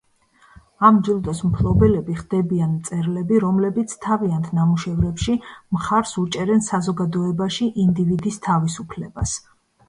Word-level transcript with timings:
ამ 0.87 0.95
ჯილდოს 1.07 1.41
მფლობელები 1.49 2.15
ხდებიან 2.21 2.71
მწერლები, 2.77 3.41
რომლებიც 3.43 3.93
თავიანთ 4.05 4.49
ნამუშევრებში 4.61 5.37
მხარს 5.77 6.15
უჭერენ 6.23 6.65
საზოგადოებაში 6.71 7.69
ინდივიდის 7.85 8.41
თავისუფლებას. 8.49 9.37